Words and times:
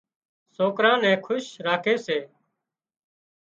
سوڪران 0.55 0.97
نين 1.03 1.17
خوش 1.25 1.43
راکي 1.65 1.95
سي 2.05 2.17